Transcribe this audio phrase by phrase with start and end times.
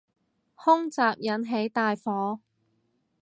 [0.55, 2.39] 空襲引起大火